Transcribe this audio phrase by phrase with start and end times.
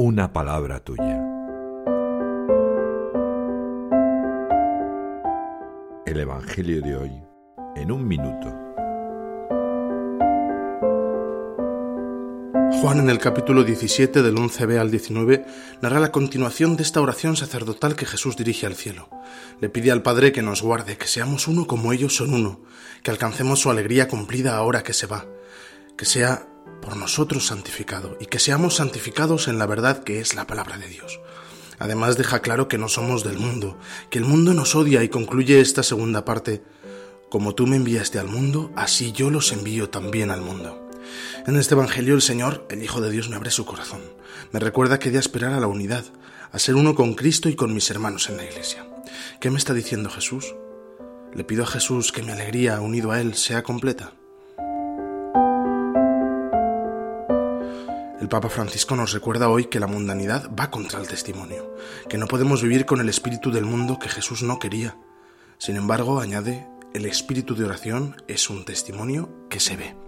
[0.00, 1.20] una palabra tuya.
[6.06, 7.10] El Evangelio de hoy
[7.74, 8.46] en un minuto.
[12.80, 15.44] Juan en el capítulo 17 del 11b al 19
[15.82, 19.08] narra la continuación de esta oración sacerdotal que Jesús dirige al cielo.
[19.60, 22.60] Le pide al Padre que nos guarde, que seamos uno como ellos son uno,
[23.02, 25.26] que alcancemos su alegría cumplida ahora que se va,
[25.96, 26.46] que sea
[26.82, 30.88] por nosotros santificado y que seamos santificados en la verdad que es la palabra de
[30.88, 31.20] Dios.
[31.78, 33.78] Además deja claro que no somos del mundo,
[34.10, 36.62] que el mundo nos odia y concluye esta segunda parte,
[37.30, 40.88] como tú me enviaste al mundo, así yo los envío también al mundo.
[41.46, 44.00] En este Evangelio el Señor, el Hijo de Dios, me abre su corazón.
[44.52, 46.04] Me recuerda que he de aspirar a la unidad,
[46.52, 48.86] a ser uno con Cristo y con mis hermanos en la Iglesia.
[49.40, 50.54] ¿Qué me está diciendo Jesús?
[51.34, 54.12] Le pido a Jesús que mi alegría unido a Él sea completa.
[58.20, 61.72] El Papa Francisco nos recuerda hoy que la mundanidad va contra el testimonio,
[62.08, 64.96] que no podemos vivir con el espíritu del mundo que Jesús no quería.
[65.58, 70.07] Sin embargo, añade, el espíritu de oración es un testimonio que se ve.